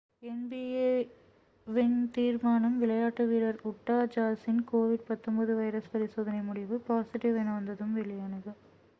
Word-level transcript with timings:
NP. 0.23 0.59
A 0.75 0.85
வின் 1.67 1.99
தீர்மானம் 2.15 2.79
விளையாட்டு 2.79 3.23
வீரர் 3.27 3.59
உட்டா 3.63 3.97
ஜாஸின் 4.13 4.63
கோவிட்-19 4.71 5.57
வைரஸ் 5.59 5.91
பரிசோதனை 5.91 6.41
முடிவு 6.43 6.77
பாஸிட்டிவ் 6.87 7.37
என 7.43 7.53
வந்ததும் 7.53 7.93
வெளியானது 7.93 8.53